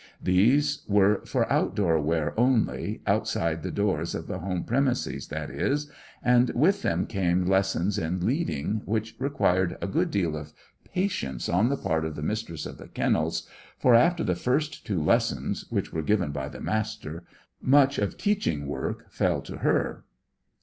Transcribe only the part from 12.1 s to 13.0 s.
the Mistress of the